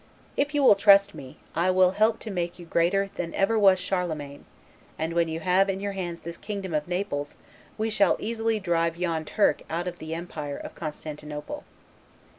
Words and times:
If 0.35 0.55
you 0.55 0.63
will 0.63 0.73
trust 0.73 1.13
me, 1.13 1.37
I 1.53 1.69
will 1.69 1.91
help 1.91 2.17
to 2.21 2.31
make 2.31 2.57
you 2.57 2.65
greater 2.65 3.11
than 3.17 3.35
ever 3.35 3.59
was 3.59 3.77
Charlemagne; 3.77 4.45
and 4.97 5.13
when 5.13 5.27
you 5.27 5.41
have 5.41 5.69
in 5.69 5.79
your 5.79 5.91
hands 5.91 6.21
this 6.21 6.37
kingdom 6.37 6.73
of 6.73 6.87
Naples, 6.87 7.35
we 7.77 7.91
shall 7.91 8.17
easily 8.19 8.59
drive 8.59 8.97
yon 8.97 9.25
Turk 9.25 9.61
out 9.69 9.87
of 9.87 9.99
that 9.99 10.11
empire 10.11 10.57
of 10.57 10.73
Constantinople." 10.73 11.65